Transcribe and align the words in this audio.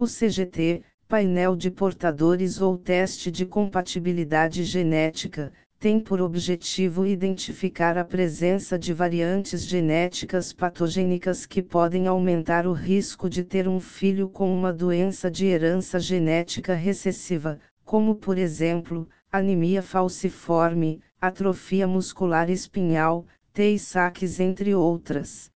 O 0.00 0.06
CGT, 0.06 0.84
painel 1.08 1.56
de 1.56 1.72
portadores 1.72 2.60
ou 2.60 2.78
teste 2.78 3.32
de 3.32 3.44
compatibilidade 3.44 4.62
genética, 4.62 5.52
tem 5.80 5.98
por 5.98 6.20
objetivo 6.20 7.04
identificar 7.04 7.98
a 7.98 8.04
presença 8.04 8.78
de 8.78 8.94
variantes 8.94 9.66
genéticas 9.66 10.52
patogênicas 10.52 11.46
que 11.46 11.60
podem 11.60 12.06
aumentar 12.06 12.64
o 12.64 12.72
risco 12.72 13.28
de 13.28 13.42
ter 13.42 13.66
um 13.66 13.80
filho 13.80 14.28
com 14.28 14.56
uma 14.56 14.72
doença 14.72 15.28
de 15.28 15.46
herança 15.46 15.98
genética 15.98 16.74
recessiva, 16.74 17.58
como 17.84 18.14
por 18.14 18.38
exemplo, 18.38 19.08
anemia 19.32 19.82
falciforme, 19.82 21.02
atrofia 21.20 21.88
muscular 21.88 22.48
espinhal, 22.48 23.26
Tay-Sachs 23.52 24.38
entre 24.38 24.76
outras. 24.76 25.50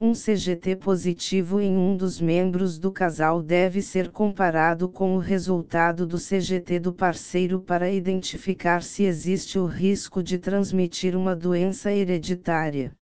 Um 0.00 0.12
CGT 0.12 0.76
positivo 0.76 1.60
em 1.60 1.76
um 1.76 1.96
dos 1.96 2.20
membros 2.20 2.78
do 2.78 2.92
casal 2.92 3.42
deve 3.42 3.82
ser 3.82 4.12
comparado 4.12 4.88
com 4.88 5.16
o 5.16 5.18
resultado 5.18 6.06
do 6.06 6.18
CGT 6.18 6.78
do 6.78 6.92
parceiro 6.92 7.60
para 7.60 7.90
identificar 7.90 8.84
se 8.84 9.02
existe 9.02 9.58
o 9.58 9.66
risco 9.66 10.22
de 10.22 10.38
transmitir 10.38 11.16
uma 11.16 11.34
doença 11.34 11.90
hereditária. 11.90 12.92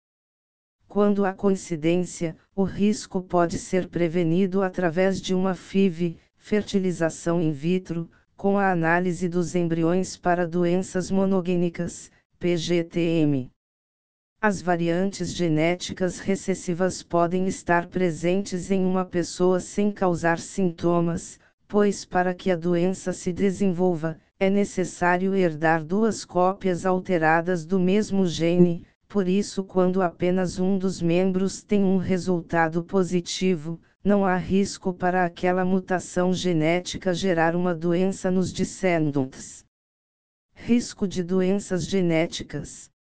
Quando 0.88 1.26
há 1.26 1.34
coincidência, 1.34 2.34
o 2.54 2.62
risco 2.62 3.20
pode 3.20 3.58
ser 3.58 3.88
prevenido 3.88 4.62
através 4.62 5.20
de 5.20 5.34
uma 5.34 5.54
FIV, 5.54 6.16
fertilização 6.38 7.42
in 7.42 7.52
vitro, 7.52 8.10
com 8.38 8.56
a 8.56 8.72
análise 8.72 9.28
dos 9.28 9.54
embriões 9.54 10.16
para 10.16 10.48
doenças 10.48 11.10
monogênicas, 11.10 12.10
PGTM. 12.38 13.50
As 14.48 14.62
variantes 14.62 15.34
genéticas 15.34 16.20
recessivas 16.20 17.02
podem 17.02 17.48
estar 17.48 17.88
presentes 17.88 18.70
em 18.70 18.86
uma 18.86 19.04
pessoa 19.04 19.58
sem 19.58 19.90
causar 19.90 20.38
sintomas, 20.38 21.40
pois 21.66 22.04
para 22.04 22.32
que 22.32 22.52
a 22.52 22.54
doença 22.54 23.12
se 23.12 23.32
desenvolva, 23.32 24.16
é 24.38 24.48
necessário 24.48 25.34
herdar 25.34 25.82
duas 25.82 26.24
cópias 26.24 26.86
alteradas 26.86 27.66
do 27.66 27.80
mesmo 27.80 28.24
gene, 28.24 28.86
por 29.08 29.26
isso, 29.26 29.64
quando 29.64 30.00
apenas 30.00 30.60
um 30.60 30.78
dos 30.78 31.02
membros 31.02 31.64
tem 31.64 31.82
um 31.82 31.96
resultado 31.96 32.84
positivo, 32.84 33.80
não 34.04 34.24
há 34.24 34.36
risco 34.36 34.94
para 34.94 35.24
aquela 35.24 35.64
mutação 35.64 36.32
genética 36.32 37.12
gerar 37.12 37.56
uma 37.56 37.74
doença 37.74 38.30
nos 38.30 38.52
descendentes. 38.52 39.64
Risco 40.54 41.08
de 41.08 41.24
doenças 41.24 41.84
genéticas. 41.84 42.94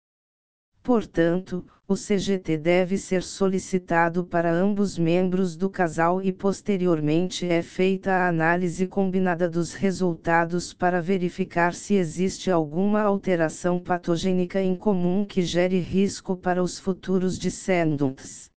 Portanto, 0.83 1.65
o 1.87 1.95
CGT 1.95 2.57
deve 2.57 2.99
ser 2.99 3.23
solicitado 3.23 4.25
para 4.25 4.53
ambos 4.53 4.99
membros 4.99 5.55
do 5.55 5.71
casal 5.71 6.21
e 6.21 6.33
posteriormente 6.33 7.47
é 7.47 7.63
feita 7.63 8.11
a 8.11 8.29
análise 8.29 8.89
combinada 8.89 9.49
dos 9.49 9.75
resultados 9.75 10.75
para 10.75 11.01
verificar 11.01 11.73
se 11.73 11.95
existe 11.95 12.51
alguma 12.51 13.01
alteração 13.01 13.79
patogênica 13.79 14.61
em 14.61 14.75
comum 14.75 15.25
que 15.25 15.43
gere 15.43 15.79
risco 15.79 16.37
para 16.37 16.61
os 16.61 16.81
futuros 16.81 17.39
descendentes. 17.39 18.51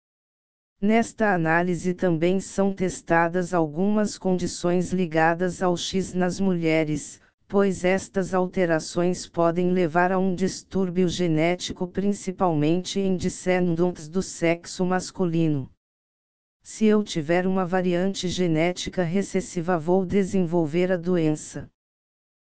Nesta 0.82 1.34
análise 1.34 1.94
também 1.94 2.40
são 2.40 2.72
testadas 2.74 3.54
algumas 3.54 4.18
condições 4.18 4.94
ligadas 4.94 5.62
ao 5.62 5.76
X 5.76 6.14
nas 6.14 6.40
mulheres, 6.40 7.20
pois 7.48 7.84
estas 7.84 8.34
alterações 8.34 9.28
podem 9.28 9.72
levar 9.72 10.12
a 10.12 10.18
um 10.18 10.34
distúrbio 10.34 11.08
genético 11.08 11.88
principalmente 11.88 13.00
em 13.00 13.16
descendentes 13.16 14.08
do 14.08 14.22
sexo 14.22 14.86
masculino. 14.86 15.70
Se 16.62 16.86
eu 16.86 17.04
tiver 17.04 17.46
uma 17.46 17.66
variante 17.66 18.28
genética 18.30 19.04
recessiva, 19.04 19.78
vou 19.78 20.06
desenvolver 20.06 20.92
a 20.92 20.98
doença. 20.98 21.70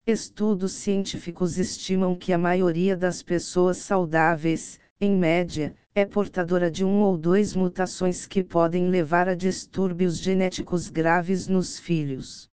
Estudos 0.08 0.72
científicos 0.72 1.60
estimam 1.60 2.16
que 2.16 2.34
a 2.34 2.38
maioria 2.38 2.98
das 2.98 3.22
pessoas 3.22 3.78
saudáveis, 3.78 4.80
em 5.00 5.16
média, 5.16 5.76
é 5.94 6.06
portadora 6.06 6.72
de 6.72 6.84
um 6.84 7.02
ou 7.02 7.16
dois 7.16 7.56
mutações 7.56 8.26
que 8.26 8.44
podem 8.44 8.90
levar 8.90 9.30
a 9.30 9.36
distúrbios 9.36 10.18
genéticos 10.18 10.90
graves 10.90 11.48
nos 11.48 11.78
filhos. 11.78 12.50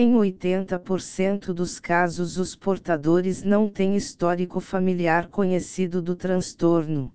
Em 0.00 0.12
80% 0.14 1.52
dos 1.52 1.80
casos, 1.80 2.36
os 2.38 2.54
portadores 2.54 3.42
não 3.42 3.68
têm 3.68 3.96
histórico 3.96 4.60
familiar 4.60 5.26
conhecido 5.26 6.00
do 6.00 6.14
transtorno. 6.14 7.12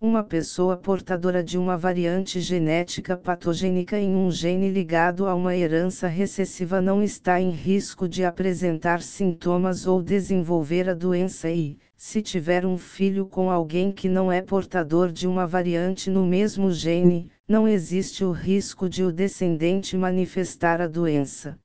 Uma 0.00 0.24
pessoa 0.24 0.74
portadora 0.74 1.44
de 1.44 1.58
uma 1.58 1.76
variante 1.76 2.40
genética 2.40 3.14
patogênica 3.14 3.98
em 3.98 4.16
um 4.16 4.30
gene 4.30 4.70
ligado 4.70 5.26
a 5.26 5.34
uma 5.34 5.54
herança 5.54 6.08
recessiva 6.08 6.80
não 6.80 7.02
está 7.02 7.38
em 7.38 7.50
risco 7.50 8.08
de 8.08 8.24
apresentar 8.24 9.02
sintomas 9.02 9.86
ou 9.86 10.02
desenvolver 10.02 10.88
a 10.88 10.94
doença 10.94 11.50
e, 11.50 11.76
se 11.94 12.22
tiver 12.22 12.64
um 12.64 12.78
filho 12.78 13.26
com 13.26 13.50
alguém 13.50 13.92
que 13.92 14.08
não 14.08 14.32
é 14.32 14.40
portador 14.40 15.12
de 15.12 15.28
uma 15.28 15.46
variante 15.46 16.08
no 16.08 16.24
mesmo 16.24 16.72
gene, 16.72 17.30
não 17.46 17.68
existe 17.68 18.24
o 18.24 18.32
risco 18.32 18.88
de 18.88 19.04
o 19.04 19.12
descendente 19.12 19.94
manifestar 19.94 20.80
a 20.80 20.86
doença. 20.86 21.60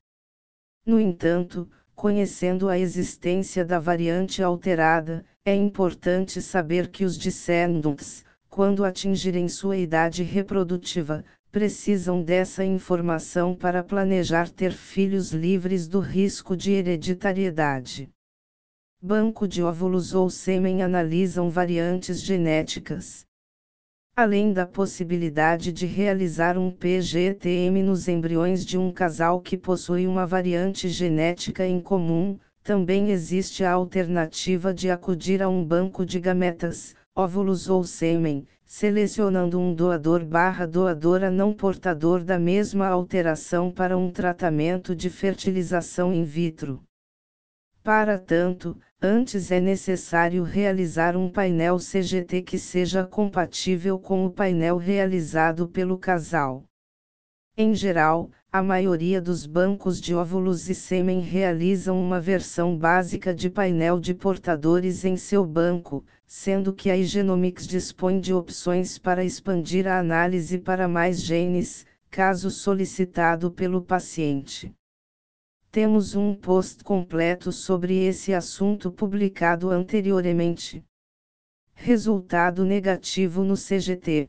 No 0.88 0.98
entanto, 0.98 1.68
conhecendo 1.94 2.66
a 2.66 2.78
existência 2.78 3.62
da 3.62 3.78
variante 3.78 4.42
alterada, 4.42 5.22
é 5.44 5.54
importante 5.54 6.40
saber 6.40 6.88
que 6.88 7.04
os 7.04 7.18
descendentes, 7.18 8.24
quando 8.48 8.86
atingirem 8.86 9.50
sua 9.50 9.76
idade 9.76 10.22
reprodutiva, 10.22 11.22
precisam 11.52 12.22
dessa 12.22 12.64
informação 12.64 13.54
para 13.54 13.84
planejar 13.84 14.48
ter 14.48 14.72
filhos 14.72 15.30
livres 15.30 15.86
do 15.86 16.00
risco 16.00 16.56
de 16.56 16.72
hereditariedade. 16.72 18.08
Banco 18.98 19.46
de 19.46 19.62
óvulos 19.62 20.14
ou 20.14 20.30
sêmen 20.30 20.82
analisam 20.82 21.50
variantes 21.50 22.18
genéticas. 22.22 23.27
Além 24.20 24.52
da 24.52 24.66
possibilidade 24.66 25.70
de 25.70 25.86
realizar 25.86 26.58
um 26.58 26.72
PGTM 26.72 27.84
nos 27.84 28.08
embriões 28.08 28.66
de 28.66 28.76
um 28.76 28.90
casal 28.90 29.40
que 29.40 29.56
possui 29.56 30.08
uma 30.08 30.26
variante 30.26 30.88
genética 30.88 31.64
em 31.64 31.80
comum, 31.80 32.36
também 32.64 33.12
existe 33.12 33.62
a 33.62 33.70
alternativa 33.70 34.74
de 34.74 34.90
acudir 34.90 35.40
a 35.40 35.48
um 35.48 35.64
banco 35.64 36.04
de 36.04 36.18
gametas, 36.18 36.96
óvulos 37.14 37.70
ou 37.70 37.84
sêmen, 37.84 38.44
selecionando 38.66 39.56
um 39.56 39.72
doador 39.72 40.24
barra 40.24 40.66
doadora 40.66 41.30
não 41.30 41.52
portador 41.52 42.24
da 42.24 42.40
mesma 42.40 42.88
alteração 42.88 43.70
para 43.70 43.96
um 43.96 44.10
tratamento 44.10 44.96
de 44.96 45.08
fertilização 45.08 46.12
in 46.12 46.24
vitro. 46.24 46.82
Para 47.88 48.18
tanto, 48.18 48.76
antes 49.00 49.50
é 49.50 49.58
necessário 49.58 50.42
realizar 50.42 51.16
um 51.16 51.30
painel 51.30 51.78
CGT 51.78 52.42
que 52.42 52.58
seja 52.58 53.02
compatível 53.06 53.98
com 53.98 54.26
o 54.26 54.30
painel 54.30 54.76
realizado 54.76 55.66
pelo 55.66 55.96
casal. 55.96 56.64
Em 57.56 57.74
geral, 57.74 58.30
a 58.52 58.62
maioria 58.62 59.22
dos 59.22 59.46
bancos 59.46 60.02
de 60.02 60.14
óvulos 60.14 60.68
e 60.68 60.74
sêmen 60.74 61.20
realizam 61.20 61.98
uma 61.98 62.20
versão 62.20 62.76
básica 62.76 63.34
de 63.34 63.48
painel 63.48 63.98
de 63.98 64.12
portadores 64.12 65.06
em 65.06 65.16
seu 65.16 65.46
banco, 65.46 66.04
sendo 66.26 66.74
que 66.74 66.90
a 66.90 66.96
Igenomics 66.98 67.66
dispõe 67.66 68.20
de 68.20 68.34
opções 68.34 68.98
para 68.98 69.24
expandir 69.24 69.86
a 69.86 69.98
análise 69.98 70.58
para 70.58 70.86
mais 70.86 71.22
genes, 71.22 71.86
caso 72.10 72.50
solicitado 72.50 73.50
pelo 73.50 73.80
paciente. 73.80 74.74
Temos 75.80 76.16
um 76.16 76.34
post 76.34 76.82
completo 76.82 77.52
sobre 77.52 78.04
esse 78.04 78.34
assunto 78.34 78.90
publicado 78.90 79.70
anteriormente. 79.70 80.84
Resultado 81.72 82.64
negativo 82.64 83.44
no 83.44 83.56
CGT. 83.56 84.28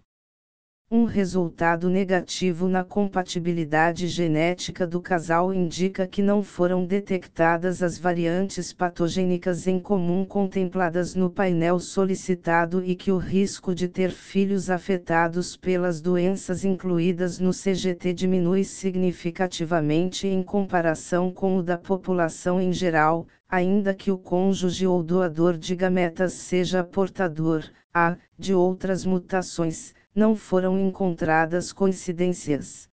Um 0.92 1.04
resultado 1.04 1.88
negativo 1.88 2.68
na 2.68 2.84
compatibilidade 2.84 4.08
genética 4.08 4.88
do 4.88 5.00
casal 5.00 5.54
indica 5.54 6.08
que 6.08 6.20
não 6.20 6.42
foram 6.42 6.84
detectadas 6.84 7.84
as 7.84 8.00
variantes 8.00 8.74
patogênicas 8.74 9.68
em 9.68 9.80
comum 9.80 10.26
contempladas 10.26 11.14
no 11.14 11.30
painel 11.30 11.80
solicitado 11.80 12.84
e 12.84 12.96
que 12.96 13.12
o 13.12 13.20
risco 13.20 13.76
de 13.76 13.88
ter 13.88 14.10
filhos 14.10 14.72
afetados 14.72 15.56
pelas 15.56 16.02
doenças 16.02 16.66
incluídas 16.66 17.38
no 17.38 17.52
CGT 17.52 18.12
diminui 18.12 18.64
significativamente 18.64 20.28
em 20.28 20.42
comparação 20.42 21.32
com 21.32 21.58
o 21.58 21.62
da 21.62 21.78
população 21.78 22.60
em 22.60 22.74
geral, 22.74 23.28
ainda 23.48 23.94
que 23.94 24.10
o 24.10 24.18
cônjuge 24.18 24.88
ou 24.88 25.04
doador 25.04 25.56
de 25.56 25.76
gametas 25.76 26.34
seja 26.34 26.84
portador, 26.84 27.64
a, 27.94 28.18
de 28.40 28.56
outras 28.56 29.06
mutações 29.06 29.94
não 30.16 30.36
foram 30.36 30.80
encontradas 30.80 31.72
coincidências. 31.72 32.90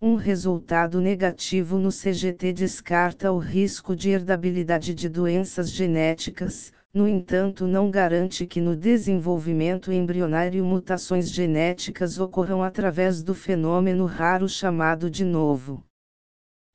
Um 0.00 0.16
resultado 0.16 1.00
negativo 1.00 1.78
no 1.78 1.90
CGT 1.90 2.52
descarta 2.52 3.30
o 3.30 3.38
risco 3.38 3.94
de 3.94 4.10
herdabilidade 4.10 4.94
de 4.94 5.08
doenças 5.08 5.70
genéticas, 5.70 6.72
no 6.92 7.08
entanto, 7.08 7.66
não 7.66 7.90
garante 7.90 8.46
que 8.46 8.60
no 8.60 8.76
desenvolvimento 8.76 9.90
embrionário 9.90 10.64
mutações 10.64 11.30
genéticas 11.30 12.18
ocorram 12.18 12.62
através 12.62 13.22
do 13.22 13.34
fenômeno 13.34 14.04
raro 14.04 14.48
chamado 14.48 15.08
de 15.08 15.24
novo. 15.24 15.82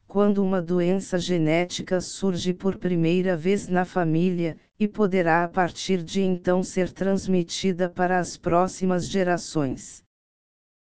Quando 0.07 0.41
uma 0.41 0.61
doença 0.61 1.19
genética 1.19 1.99
surge 1.99 2.53
por 2.53 2.77
primeira 2.77 3.35
vez 3.35 3.67
na 3.67 3.83
família, 3.83 4.57
e 4.79 4.87
poderá 4.87 5.43
a 5.43 5.47
partir 5.49 6.01
de 6.01 6.21
então 6.21 6.63
ser 6.63 6.91
transmitida 6.91 7.89
para 7.89 8.17
as 8.17 8.37
próximas 8.37 9.09
gerações. 9.09 10.03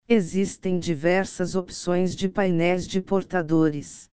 Existem 0.10 0.80
diversas 0.80 1.56
opções 1.56 2.16
de 2.16 2.28
painéis 2.28 2.88
de 2.88 3.00
portadores. 3.00 4.10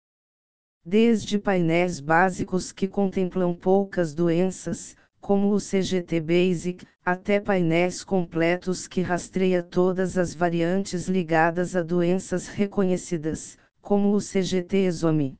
Desde 0.84 1.38
painéis 1.38 2.00
básicos 2.00 2.70
que 2.70 2.86
contemplam 2.86 3.54
poucas 3.54 4.14
doenças, 4.14 4.94
como 5.20 5.52
o 5.52 5.58
CGT 5.58 6.20
Basic, 6.20 6.86
até 7.04 7.40
painéis 7.40 8.04
completos 8.04 8.86
que 8.86 9.00
rastreia 9.00 9.62
todas 9.62 10.18
as 10.18 10.34
variantes 10.34 11.08
ligadas 11.08 11.74
a 11.74 11.82
doenças 11.82 12.46
reconhecidas, 12.46 13.56
como 13.88 14.14
o 14.14 14.18
CGT 14.18 14.84
Exome. 14.84 15.38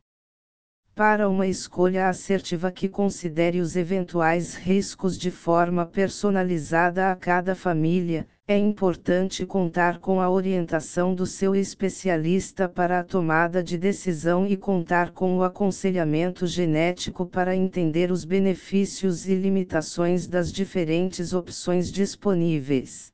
Para 0.95 1.29
uma 1.29 1.47
escolha 1.47 2.09
assertiva 2.09 2.73
que 2.73 2.89
considere 2.89 3.61
os 3.61 3.77
eventuais 3.77 4.55
riscos 4.55 5.19
de 5.19 5.31
forma 5.31 5.85
personalizada 5.85 7.11
a 7.11 7.15
cada 7.15 7.55
família, 7.55 8.27
é 8.47 8.56
importante 8.56 9.45
contar 9.45 9.99
com 9.99 10.19
a 10.19 10.31
orientação 10.31 11.15
do 11.15 11.27
seu 11.27 11.55
especialista 11.55 12.67
para 12.67 13.00
a 13.00 13.05
tomada 13.05 13.62
de 13.62 13.77
decisão 13.77 14.47
e 14.47 14.56
contar 14.56 15.11
com 15.11 15.37
o 15.37 15.43
aconselhamento 15.43 16.47
genético 16.47 17.27
para 17.27 17.55
entender 17.55 18.11
os 18.11 18.25
benefícios 18.25 19.29
e 19.29 19.35
limitações 19.35 20.27
das 20.27 20.50
diferentes 20.50 21.35
opções 21.35 21.93
disponíveis. 21.93 23.12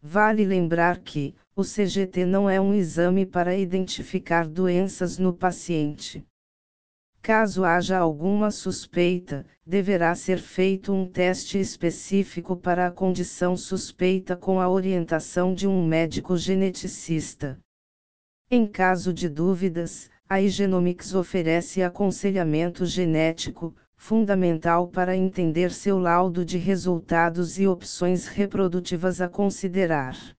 Vale 0.00 0.44
lembrar 0.44 0.98
que, 0.98 1.34
o 1.56 1.62
CGT 1.62 2.24
não 2.24 2.48
é 2.48 2.60
um 2.60 2.72
exame 2.72 3.26
para 3.26 3.56
identificar 3.56 4.46
doenças 4.46 5.18
no 5.18 5.32
paciente. 5.32 6.24
Caso 7.20 7.64
haja 7.64 7.98
alguma 7.98 8.50
suspeita, 8.52 9.44
deverá 9.66 10.14
ser 10.14 10.38
feito 10.38 10.92
um 10.92 11.04
teste 11.04 11.58
específico 11.58 12.56
para 12.56 12.86
a 12.86 12.92
condição 12.92 13.56
suspeita 13.56 14.36
com 14.36 14.60
a 14.60 14.68
orientação 14.68 15.52
de 15.52 15.66
um 15.66 15.84
médico 15.84 16.36
geneticista. 16.36 17.58
Em 18.48 18.66
caso 18.66 19.12
de 19.12 19.28
dúvidas, 19.28 20.08
a 20.28 20.40
Igenomics 20.40 21.12
oferece 21.12 21.82
aconselhamento 21.82 22.86
genético, 22.86 23.74
fundamental 23.98 24.86
para 24.86 25.16
entender 25.16 25.72
seu 25.72 25.98
laudo 25.98 26.44
de 26.44 26.56
resultados 26.56 27.58
e 27.58 27.66
opções 27.66 28.28
reprodutivas 28.28 29.20
a 29.20 29.28
considerar. 29.28 30.37